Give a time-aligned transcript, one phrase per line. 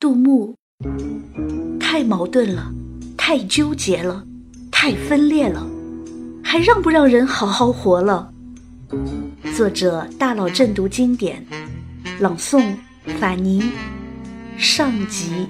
[0.00, 0.56] 杜牧，
[1.78, 2.72] 太矛盾了，
[3.18, 4.24] 太纠结了，
[4.72, 5.68] 太分裂了，
[6.42, 8.32] 还让不让人好好活了？
[9.54, 11.44] 作者：大佬正读经典，
[12.18, 12.76] 朗诵：
[13.20, 13.62] 法尼，
[14.56, 15.46] 上集。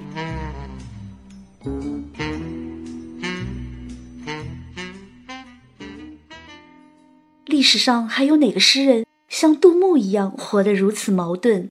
[7.45, 11.69] 历史上还有哪个诗人像杜牧一样活得如此矛盾？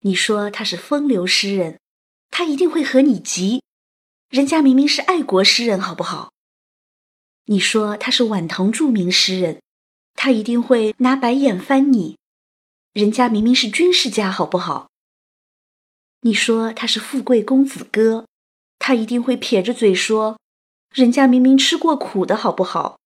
[0.00, 1.78] 你说他是风流诗人？
[2.36, 3.62] 他一定会和你急，
[4.28, 6.32] 人家明明是爱国诗人，好不好？
[7.44, 9.62] 你说他是晚唐著名诗人，
[10.14, 12.18] 他一定会拿白眼翻你，
[12.92, 14.88] 人家明明是军事家，好不好？
[16.22, 18.26] 你说他是富贵公子哥，
[18.80, 20.40] 他一定会撇着嘴说，
[20.92, 22.98] 人家明明吃过苦的，好不好？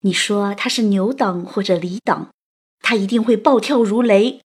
[0.00, 2.32] 你说他是牛党或者李党，
[2.80, 4.42] 他一定会暴跳如雷，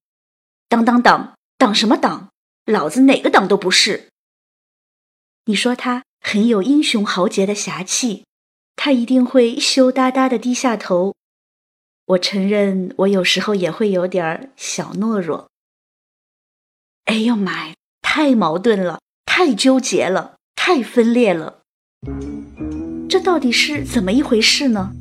[0.68, 2.30] 当当当，党什么党？
[2.66, 4.08] 老子哪个党都不是。
[5.46, 8.26] 你说他很有英雄豪杰的侠气，
[8.76, 11.16] 他一定会羞答答的低下头。
[12.06, 15.50] 我承认，我有时候也会有点小懦弱。
[17.06, 21.62] 哎呦妈呀，太矛盾了，太纠结了，太分裂了。
[23.10, 24.94] 这到底是怎么一回事呢？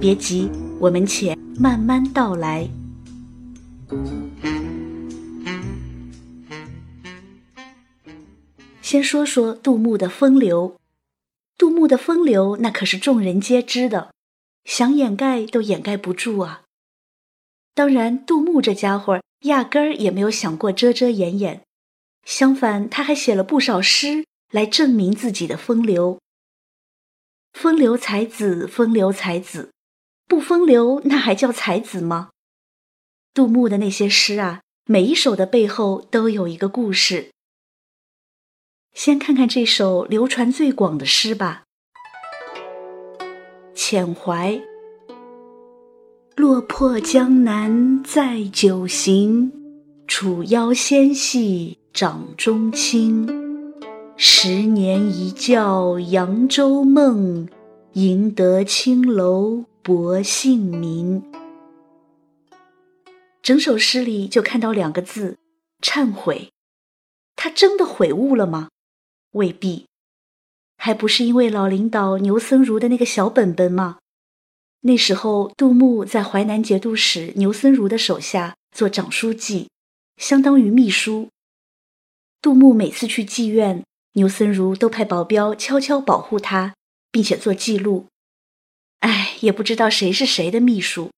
[0.00, 2.68] 别急，我们且慢慢道来。
[8.90, 10.76] 先说说杜牧的风流，
[11.56, 14.12] 杜牧的风流那可是众人皆知的，
[14.64, 16.64] 想掩盖都掩盖不住啊。
[17.72, 21.62] 当然，杜牧这家伙压根儿也没有想过遮遮掩掩，
[22.24, 26.18] 相反，他还写了不少诗来证明自己的风流。
[27.52, 29.70] 风流才子，风流才子，
[30.26, 32.30] 不风流那还叫才子吗？
[33.32, 37.30] 杜牧的那些诗啊，每一首的背后都有一个故事。
[38.92, 41.64] 先看看这首流传最广的诗吧，
[43.74, 44.52] 《遣怀》。
[46.36, 49.52] 落魄江南载酒行，
[50.06, 53.26] 楚腰纤细掌中轻。
[54.16, 57.48] 十年一觉扬州梦，
[57.94, 61.22] 赢得青楼薄幸名。
[63.42, 65.38] 整首诗里就看到两个字：
[65.80, 66.50] 忏悔。
[67.34, 68.68] 他真的悔悟了吗？
[69.32, 69.86] 未必，
[70.76, 73.98] 还不是因为老领导牛僧孺的那个小本本吗？
[74.80, 79.68] 那时候，杜牧在淮南节度使牛僧孺的手下做长书记，
[80.16, 81.28] 相当于秘书。
[82.40, 86.74] 杜牧每次去妓院，牛僧孺都派保镖悄悄保护他，
[87.12, 88.06] 并且做记录。
[89.00, 91.10] 哎，也不知道谁是谁的秘书。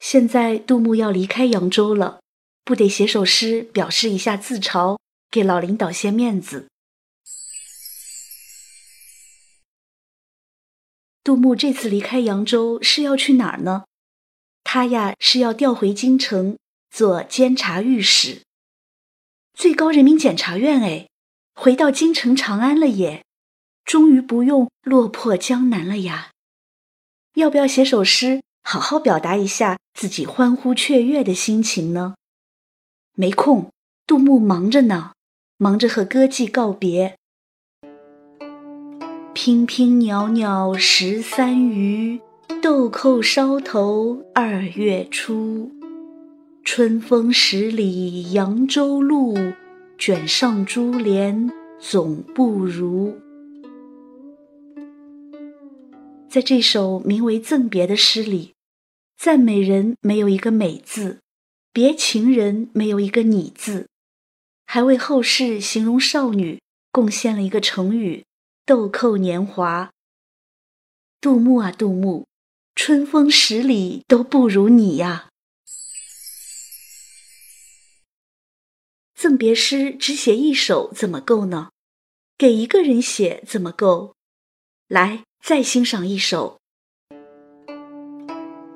[0.00, 2.20] 现在杜牧要离开扬州了，
[2.64, 4.98] 不得写首诗表示一下自嘲？
[5.30, 6.68] 给老领导些面子。
[11.22, 13.84] 杜牧这次离开扬州是要去哪儿呢？
[14.64, 16.58] 他呀是要调回京城
[16.90, 18.42] 做监察御史，
[19.52, 21.08] 最高人民检察院哎，
[21.54, 23.24] 回到京城长安了耶，
[23.84, 26.30] 终于不用落魄江南了呀。
[27.34, 32.16] 要不要写首诗，好好表达一下自己欢呼雀跃的心情呢？
[33.12, 33.70] 没空，
[34.06, 35.12] 杜牧忙着呢。
[35.62, 37.18] 忙着和歌妓告别，
[39.34, 42.18] 娉娉袅袅十三余，
[42.62, 45.70] 豆蔻梢头二月初。
[46.64, 49.36] 春风十里扬州路，
[49.98, 53.14] 卷上珠帘总不如。
[56.30, 58.54] 在这首名为《赠别》的诗里，
[59.18, 61.18] 赞美人没有一个“美”字，
[61.70, 63.89] 别情人没有一个“你”字。
[64.72, 68.24] 还为后世形容少女贡献了一个成语
[68.64, 69.90] “豆蔻年华”。
[71.20, 72.28] 杜牧啊，杜牧，
[72.76, 75.28] 春风十里都不如你呀！
[79.16, 81.70] 赠别诗只写一首怎么够呢？
[82.38, 84.14] 给一个人写怎么够？
[84.86, 86.60] 来，再欣赏一首：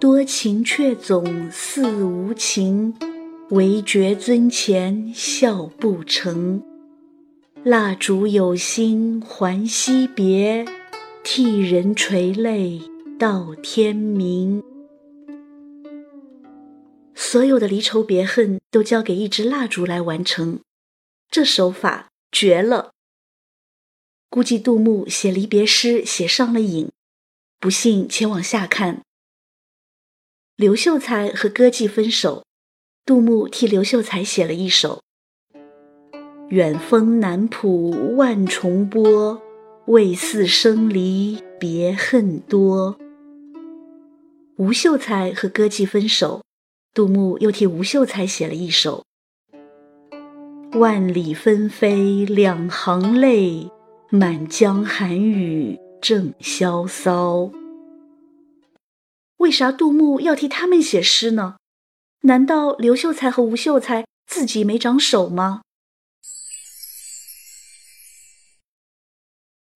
[0.01, 3.14] 多情却总似无情。
[3.51, 6.63] 唯觉樽前笑不成，
[7.63, 10.65] 蜡烛有心还惜别，
[11.23, 12.81] 替人垂泪
[13.19, 14.63] 到天明。
[17.15, 20.61] 所有的离愁别恨都交给一支蜡烛来完成，
[21.31, 22.93] 这手法绝了。
[24.31, 26.91] 估计杜牧写离别诗写上了瘾，
[27.61, 29.03] 不信且往下看。
[30.57, 32.43] 刘秀才和歌妓分手。
[33.07, 35.03] 杜牧替刘秀才写了一首
[36.49, 39.39] ：“远峰南浦万重波，
[39.85, 42.97] 为似生离别恨多。
[44.57, 46.43] 吴秀才和歌妓分手，
[46.95, 49.05] 杜牧又替吴秀才写了一首：
[50.73, 53.69] 万里纷飞两行泪，
[54.09, 57.51] 满江寒雨正萧骚。
[59.37, 61.57] 为啥杜牧要替他们写诗呢？
[62.27, 65.61] 难道刘秀才和吴秀才自己没长手吗？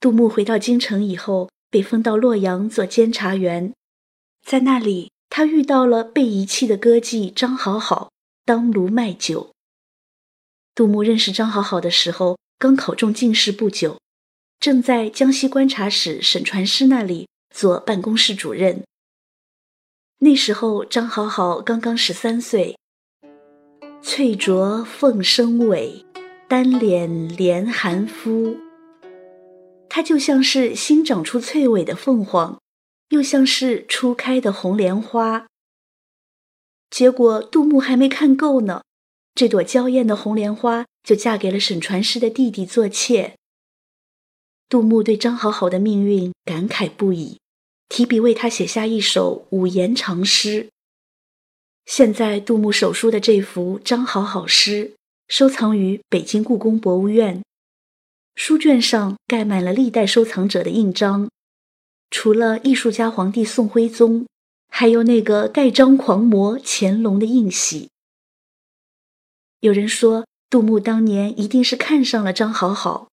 [0.00, 3.74] 杜牧回到京城以后，被封到洛阳做监察员。
[4.46, 8.10] 在那里，他遇到了被遗弃的歌妓张好好，
[8.46, 9.52] 当炉卖酒。
[10.74, 14.00] 杜牧认识张好好的时候，刚考中进士不久，
[14.58, 18.87] 正在江西观察使沈传师那里做办公室主任。
[20.18, 22.76] 那时候，张好好刚刚十三岁，
[24.02, 26.04] 翠着凤生尾，
[26.48, 28.56] 单脸连寒肤。
[29.88, 32.58] 他就像是新长出翠尾的凤凰。
[33.10, 35.46] 又像是初开的红莲花。
[36.90, 38.82] 结果杜牧还没看够呢，
[39.34, 43.36] 这朵娇艳的红莲花就嫁给了沈传师的弟弟做妾。
[44.68, 47.38] 杜牧对张好好的命运感慨不已，
[47.88, 50.68] 提笔为他写下一首五言长诗。
[51.86, 54.92] 现在杜牧手书的这幅张好好诗，
[55.26, 57.42] 收藏于北京故宫博物院，
[58.34, 61.30] 书卷上盖满了历代收藏者的印章。
[62.10, 64.26] 除了艺术家皇帝宋徽宗，
[64.68, 67.88] 还有那个盖章狂魔乾隆的印玺。
[69.60, 73.08] 有人说，杜牧当年一定是看上了张好好，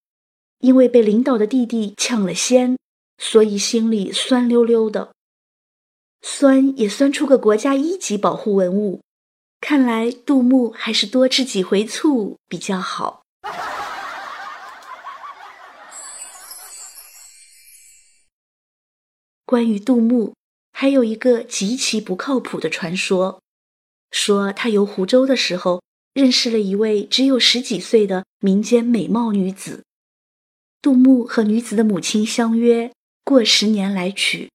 [0.60, 2.76] 因为被领导的弟弟抢了先，
[3.18, 5.12] 所以心里酸溜溜的。
[6.22, 9.00] 酸也酸出个国家一级保护文物，
[9.60, 13.22] 看来杜牧还是多吃几回醋比较好。
[19.44, 20.34] 关于杜牧，
[20.72, 23.40] 还有一个极其不靠谱的传说，
[24.10, 25.80] 说他游湖州的时候
[26.12, 29.84] 认识了一位只有十几岁的民间美貌女子。
[30.82, 32.92] 杜牧和女子的母亲相约
[33.26, 34.48] 过十年来娶。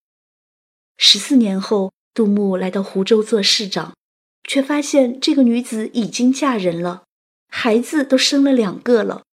[0.97, 3.93] 十四年后，杜牧来到湖州做市长，
[4.47, 7.03] 却发现这个女子已经嫁人了，
[7.49, 9.23] 孩子都生了两个了。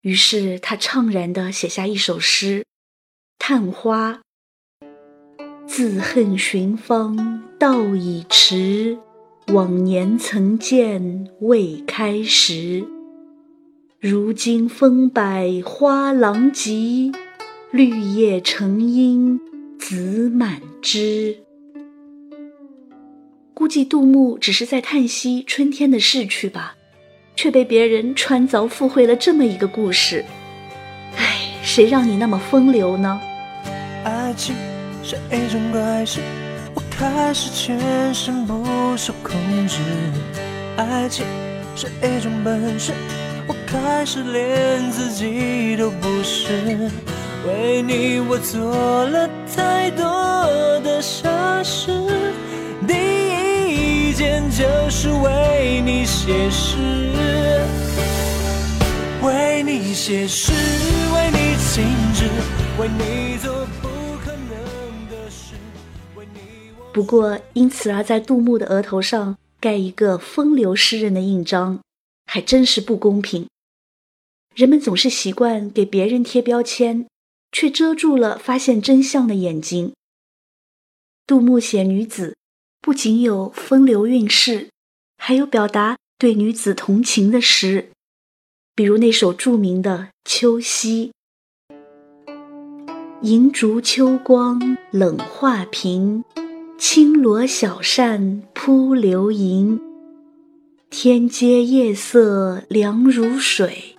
[0.00, 2.62] 于是他怅然地写下一首诗
[3.38, 4.14] 《探花》。
[5.68, 8.98] 自恨寻芳道已迟，
[9.52, 12.84] 往年曾见未开时。
[14.00, 17.12] 如今风摆花狼藉，
[17.72, 19.38] 绿叶成荫
[19.78, 21.38] 子满枝。
[23.54, 26.74] 估计杜牧只是在叹息春天的逝去吧，
[27.36, 30.24] 却被别人穿凿附会了这么一个故事。
[31.16, 33.20] 唉，谁让你那么风流呢？
[34.04, 34.54] 爱情。
[35.02, 36.20] 是一种怪事，
[36.74, 38.62] 我开始全身不
[38.96, 39.34] 受控
[39.66, 39.78] 制。
[40.76, 41.24] 爱情
[41.74, 42.92] 是一种本事，
[43.48, 46.90] 我开始连自己都不是。
[47.46, 50.04] 为你我做了太多
[50.80, 51.90] 的傻事，
[52.86, 52.92] 第
[54.08, 56.76] 一件就是为你写诗，
[59.22, 60.52] 为你写诗，
[61.14, 61.82] 为你静
[62.12, 62.28] 止，
[62.78, 63.66] 为你做。
[63.80, 63.88] 不
[64.22, 65.54] 可能的事。
[66.92, 71.80] 不过，因此而在杜牧的额头上盖一个风流诗人的印章，
[72.26, 73.46] 还真是不公平。
[74.54, 77.06] 人们总是习惯给别人贴标签，
[77.52, 79.92] 却遮住了发现真相的眼睛。
[81.26, 82.36] 杜牧写女子，
[82.80, 84.70] 不仅有风流韵事，
[85.16, 87.90] 还有表达对女子同情的诗，
[88.74, 91.12] 比如那首著名的《秋夕》
[93.22, 96.24] ：“银烛秋光冷画屏。”
[96.80, 99.78] 轻罗小扇扑流萤，
[100.88, 103.96] 天阶夜色凉如水。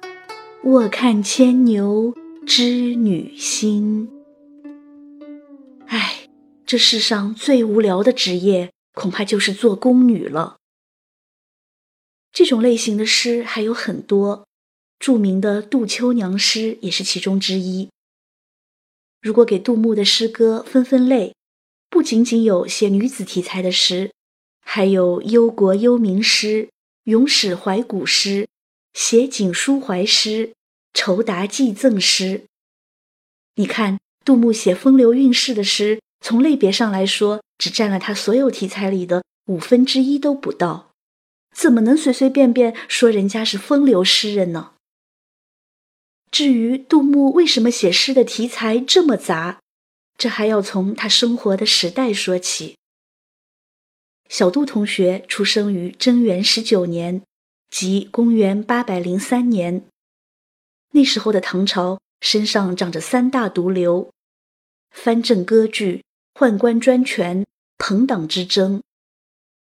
[0.63, 2.12] 卧看牵牛
[2.45, 4.10] 织女星。
[5.86, 6.27] 唉，
[6.65, 10.57] 这世上最无聊的职业，恐怕就是做宫女了。
[12.31, 14.48] 这种类型的诗还有很多，
[14.98, 17.89] 著名的杜秋娘诗也是其中之一。
[19.21, 21.36] 如果给杜牧的诗歌分分类，
[21.91, 24.12] 不仅仅有写女子题材的诗，
[24.65, 26.69] 还有忧国忧民诗、
[27.03, 28.48] 咏史怀古诗、
[28.93, 30.53] 写景抒怀诗、
[30.93, 32.45] 酬答祭赠诗。
[33.55, 40.91] 你看，杜牧写风流韵事的诗，从类别上来说，只占了他所有题材里的五分之一都不到，
[41.55, 44.74] 怎么能随随便便说人家是风流诗人呢？
[46.31, 49.60] 至于杜牧为什么写诗的题材这么杂，
[50.17, 52.77] 这还要从他生活的时代说起。
[54.29, 57.21] 小杜同学出生于贞元十九年，
[57.69, 59.83] 即公元八百零三年。
[60.91, 64.10] 那时候的唐朝身上长着三大毒瘤：
[64.91, 67.45] 藩镇割据、宦官专权、
[67.77, 68.81] 朋党之争。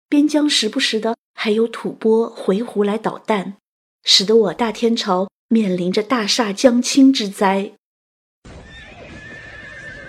[0.09, 3.57] 边疆时不时的还有吐蕃回鹘来捣蛋，
[4.05, 7.73] 使得我大天朝面临着大厦将倾之灾。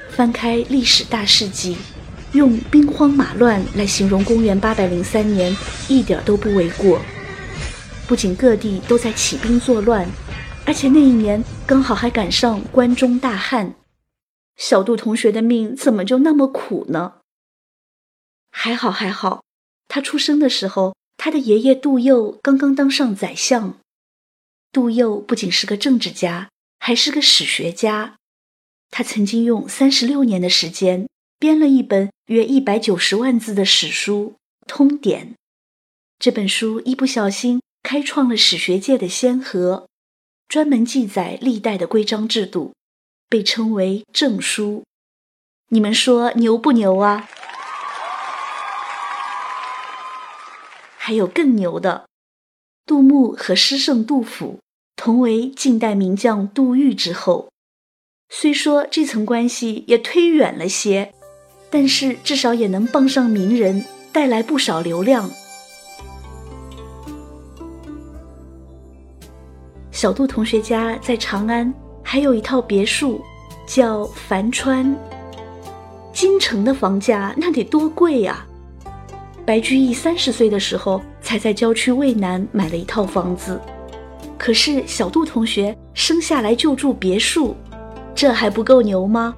[0.09, 1.77] 翻开历史大事记。
[2.33, 5.53] 用兵荒马乱来形容公元八百零三年，
[5.89, 7.01] 一点都不为过。
[8.07, 10.07] 不仅各地都在起兵作乱，
[10.71, 13.75] 而且那一年刚好还赶上关中大旱。
[14.55, 17.15] 小杜同学的命怎么就那么苦呢？
[18.51, 19.43] 还好还好，
[19.89, 23.79] 他出生的时候，他的爷爷杜佑刚刚当上宰相。
[24.71, 26.49] 杜佑不仅是个政治家，
[26.79, 28.15] 还是个史学家。
[28.91, 31.05] 他曾经用三十六年的时间。
[31.37, 34.35] 编了一本约一百九十万字的史书
[34.69, 35.31] 《通典》，
[36.17, 39.89] 这本书一不小心开创了史学界的先河，
[40.51, 42.73] 专门记载历代的规章制度，
[43.29, 44.83] 被称为正书。
[45.69, 47.29] 你们说牛不牛啊？
[50.97, 52.05] 还有更牛的，
[52.85, 54.59] 杜牧和诗圣杜甫
[54.97, 57.49] 同为晋代名将杜预之后，
[58.27, 61.13] 虽说这层关系也忒远了些。
[61.69, 65.31] 但是至少也能傍上名人，带来不少流量。
[70.01, 73.21] 小杜同学家在长安还有一套别墅，
[73.67, 74.97] 叫樊川。
[76.11, 78.43] 京城的房价那得多贵呀！
[79.45, 83.61] 白居易三十岁的时候才在郊区渭南买了一套房子，
[84.39, 87.55] 可是小杜同学生下来就住别墅，
[88.15, 89.35] 这还不够牛吗？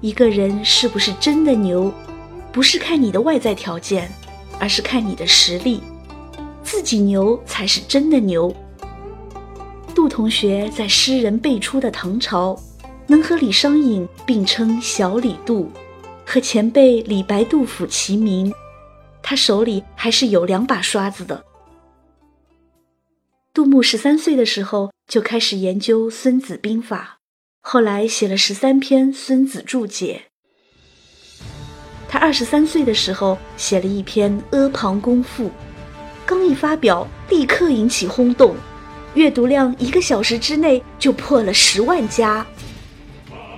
[0.00, 1.92] 一个人是不是真的牛，
[2.54, 4.08] 不是看你的外在条件，
[4.60, 5.82] 而是看你的实力。
[6.62, 8.54] 自己牛才是真的牛。
[9.92, 12.56] 杜同学在诗人辈出的唐朝，
[13.08, 15.68] 能和李商隐并称小李杜，
[16.24, 18.52] 和前辈李白、杜甫齐名，
[19.20, 21.44] 他手里还是有两把刷子的。
[23.52, 27.18] 杜牧十三岁的时候就开始研究《孙子兵法》。
[27.60, 30.22] 后来写了十三篇《孙子注解》。
[32.14, 35.46] 他二十三岁的时候写了一篇《阿房宫赋》，
[36.24, 38.54] 刚一发表，立刻引起轰动，
[39.14, 42.46] 阅读量一个小时之内就破了十万加。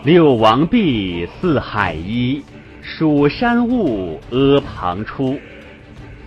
[0.04, 2.42] 六王毕，四海一，
[2.80, 5.38] 蜀山兀，阿房出，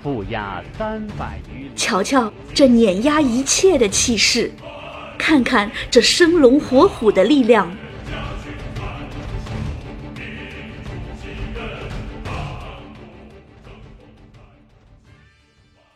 [0.03, 1.67] 负压三百余。
[1.75, 4.51] 瞧瞧这碾压一切的气势！
[5.17, 7.75] 看看这生龙活虎的力量。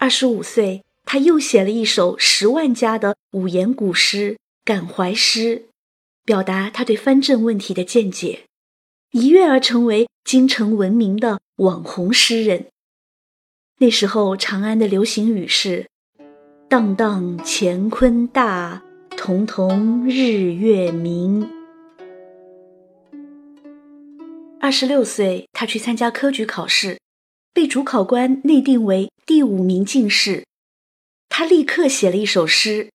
[0.03, 4.33] 二十五岁，他又写了一首十万加的五言古诗
[4.65, 5.39] 《感怀诗》，
[6.25, 8.41] 表达他对藩镇问题的见解，
[9.11, 12.65] 一跃而成为京城闻名的网红诗人。
[13.77, 15.87] 那时候，长安的流行语是
[16.67, 18.83] ：“荡荡乾坤大。”
[19.15, 21.49] 彤彤日月明。
[24.59, 26.99] 二十六岁，他去参加科举考试，
[27.53, 30.43] 被主考官内定为第五名进士。
[31.29, 32.89] 他立刻写了一首诗：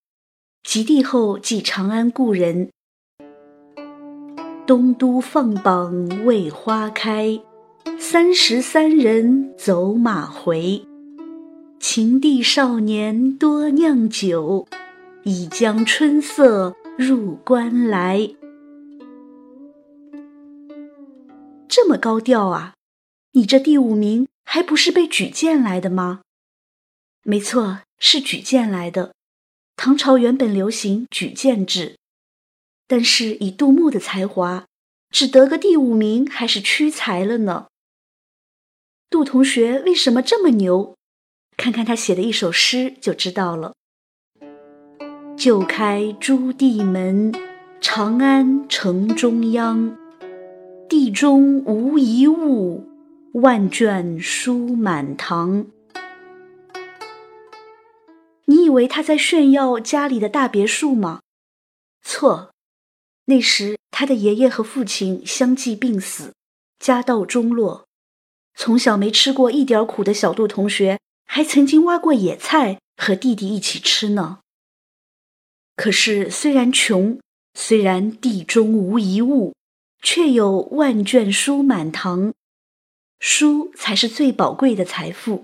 [0.63, 2.69] 及第后寄长安故人。
[4.67, 7.39] 东都放榜为花开，
[7.97, 10.83] 三十三人走马回。
[11.79, 14.67] 秦帝少年多酿酒。
[15.23, 18.29] 已将春色入关来。
[21.67, 22.73] 这么高调啊！
[23.33, 26.21] 你这第五名还不是被举荐来的吗？
[27.23, 29.13] 没错，是举荐来的。
[29.75, 31.97] 唐朝原本流行举荐制，
[32.87, 34.65] 但是以杜牧的才华，
[35.11, 37.67] 只得个第五名还是屈才了呢。
[39.09, 40.95] 杜同学为什么这么牛？
[41.55, 43.73] 看看他写的一首诗就知道了。
[45.37, 47.33] 旧开朱棣门，
[47.79, 49.97] 长安城中央。
[50.89, 52.83] 地中无一物，
[53.33, 55.67] 万卷书满堂。
[58.45, 61.21] 你以为他在炫耀家里的大别墅吗？
[62.01, 62.51] 错，
[63.25, 66.33] 那时他的爷爷和父亲相继病死，
[66.79, 67.85] 家道中落。
[68.55, 74.39] 从小没吃过一点苦的小杜同学，还曾经挖过野菜和弟弟一起吃呢。
[75.75, 77.19] 可是虽然穷，
[77.53, 79.53] 虽然地中无一物，
[80.01, 82.33] 却有万卷书满堂。
[83.19, 85.43] 书才是最宝贵的财富。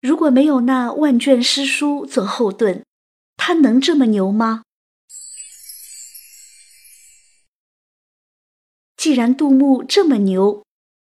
[0.00, 2.82] 如果没有那万卷诗书做后盾，
[3.36, 4.62] 他能这么牛吗？
[8.96, 10.64] 既然杜牧这么牛，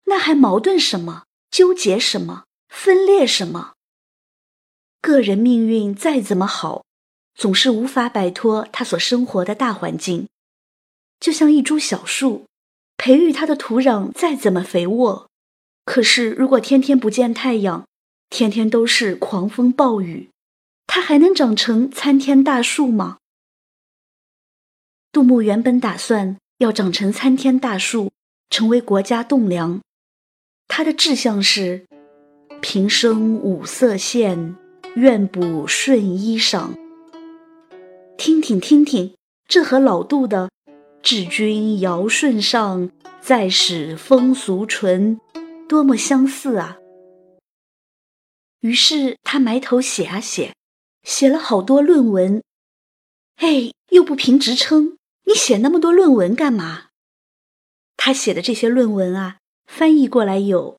[0.04, 1.24] 那还矛盾什么？
[1.50, 2.44] 纠结什么？
[2.68, 3.74] 分裂什么？
[5.00, 6.84] 个人命运再怎么好，
[7.34, 10.28] 总是无法摆脱他所生活的大环境。
[11.20, 12.46] 就像一株小树，
[12.96, 15.28] 培育它的土壤再怎么肥沃。
[15.84, 17.84] 可是，如果天天不见太阳，
[18.30, 20.30] 天天都是狂风暴雨，
[20.86, 23.18] 它还能长成参天大树吗？
[25.12, 28.10] 杜牧原本打算要长成参天大树，
[28.50, 29.80] 成为国家栋梁。
[30.66, 31.86] 他的志向是
[32.62, 34.56] “平生五色线，
[34.96, 36.70] 愿补顺衣裳”。
[38.16, 39.14] 听听听听，
[39.46, 40.48] 这和老杜的
[41.02, 45.20] “治君尧舜上，再使风俗淳”。
[45.68, 46.78] 多么相似啊！
[48.60, 50.54] 于是他埋头写啊写，
[51.02, 52.42] 写了好多论文。
[53.36, 56.88] 哎，又不评职称，你写那么多论文干嘛？
[57.96, 60.72] 他写的这些论文啊，翻译过来有《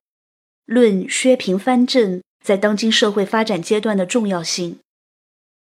[0.65, 4.73] 论薛平藩镇在当今社会发展阶段的重要性》。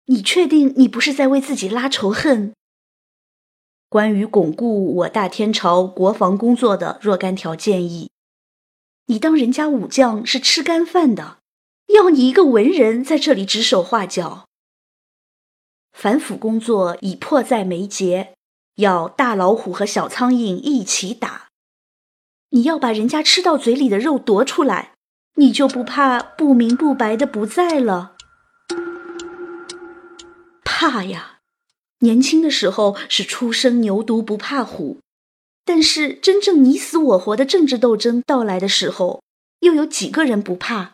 [0.06, 2.54] 你确定你不是在为自己拉仇恨？
[3.88, 8.10] 关于巩固我大天朝国防工作的若干条建议。
[9.06, 11.38] 你当人家武将是吃干饭的，
[11.88, 14.46] 要你一个文人在这里指手画脚。
[15.92, 18.34] 反腐工作已迫在眉睫，
[18.76, 21.48] 要大老虎和小苍蝇一起打。
[22.50, 24.92] 你要把人家吃到嘴里的肉夺出来，
[25.36, 28.16] 你就不怕不明不白的不在了？
[30.64, 31.40] 怕呀！
[31.98, 34.98] 年轻的时候是初生牛犊不怕虎。
[35.64, 39.22] 但是，真正你死我活的政治斗争到来的时候，
[39.60, 40.92] 又有几个人不怕？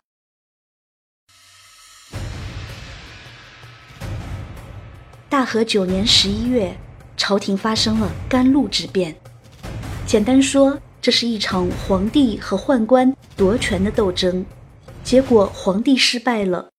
[5.31, 6.76] 大和九年十一月，
[7.16, 9.18] 朝廷发生了甘露之变。
[10.07, 14.44] 简单说，这是一场皇帝和宦官夺权的斗争。
[15.02, 16.70] 结果，皇帝失败了。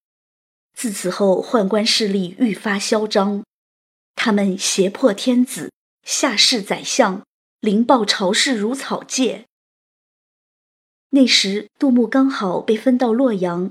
[0.77, 3.43] 自此后，宦官势力愈发嚣张，
[4.15, 5.71] 他们胁迫天子，
[6.03, 7.23] 下弑宰相。
[7.61, 9.45] 凌暴朝士如草芥。
[11.09, 13.69] 那时，杜牧刚好被分到洛阳，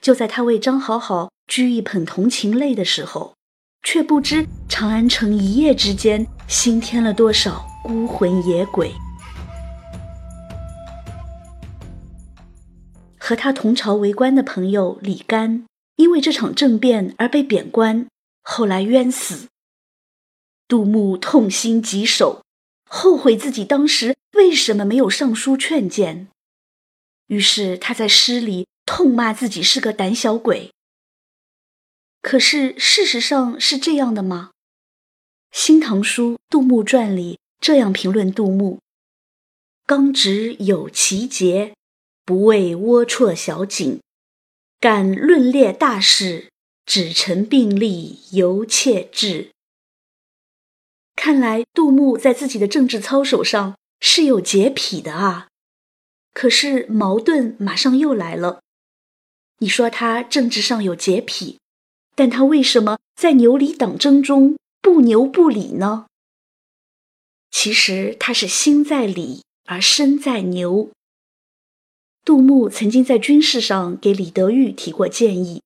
[0.00, 3.34] 就在他为张好好掬一捧同情泪的时候，
[3.82, 8.90] 却不知长安城一夜之间新添了多少孤魂野鬼。
[13.18, 18.06] 和他同朝为官的朋友李干，因为这场政变而被贬官，
[18.42, 19.48] 后来冤死。
[20.66, 22.41] 杜牧痛心疾首。
[22.94, 26.28] 后悔自己当时为什么没有上书劝谏，
[27.28, 30.70] 于是他在诗里痛骂自己是个胆小鬼。
[32.20, 34.50] 可是事实上是这样的吗？
[35.58, 38.78] 《新唐书·杜牧传》里这样评论杜牧
[39.86, 41.74] ：“刚直有奇节，
[42.26, 44.02] 不为龌龊小景，
[44.78, 46.50] 敢论列大事，
[46.84, 49.51] 只陈病例，犹切志。”
[51.24, 55.46] 看来杜牧在自己的政治操守上是有洁癖的啊，
[56.34, 58.60] 可是矛盾马上又来了。
[59.58, 61.60] 你说他政治上有洁癖，
[62.16, 66.06] 但他为什么在牛李党争中不牛不李呢？
[67.52, 70.90] 其实他是心在李而身在牛。
[72.24, 75.62] 杜牧曾经在军事上给李德裕提过建议，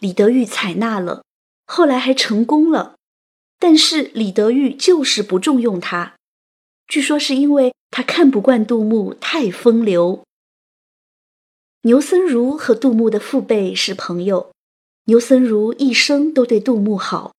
[0.00, 1.22] 李德裕采纳了，
[1.64, 2.96] 后来还成功了。
[3.60, 6.16] 但是李德裕就是不重用他，
[6.88, 10.24] 据说是因为他看不惯杜牧太风流。
[11.82, 14.52] 牛僧孺和杜牧的父辈是朋友，
[15.04, 17.34] 牛僧孺一生都对杜牧好，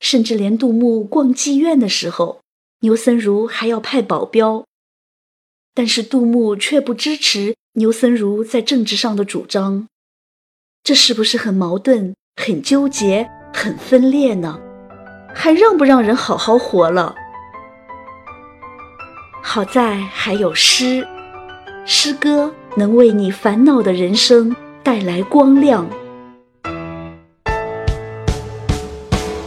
[0.00, 2.40] 甚至连杜牧逛妓院的时候，
[2.80, 4.66] 牛僧孺还要派保镖。
[5.72, 9.88] 但是杜牧却不支持牛僧孺在政治上的主张，
[10.82, 14.60] 这是不是很矛盾、很纠结、很分裂呢？
[15.34, 17.14] 还让不让人好好活了？
[19.42, 21.06] 好在还有诗，
[21.84, 25.86] 诗歌能为你烦恼的人生带来光亮。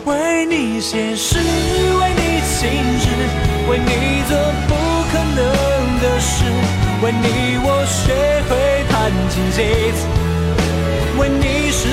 [0.05, 2.69] 为你写诗，为你静
[2.99, 3.09] 止，
[3.69, 4.75] 为你做不
[5.11, 5.39] 可能
[5.99, 6.45] 的事，
[7.01, 8.13] 为你我学
[8.47, 10.05] 会弹琴写字。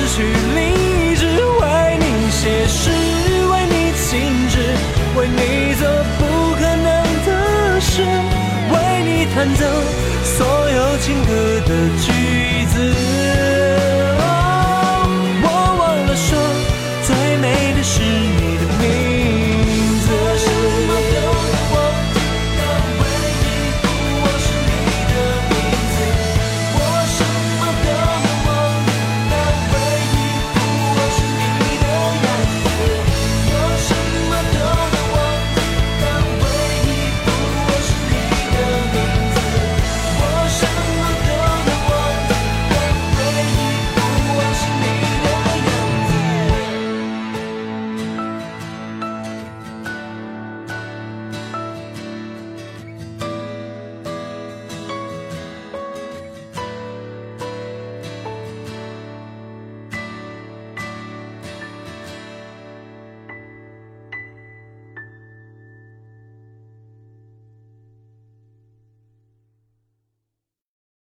[0.07, 2.89] 去理智，为你写诗，
[5.15, 6.85] 为你做不可能
[7.25, 9.65] 的事为你弹奏
[10.23, 13.24] 所有情歌的句子。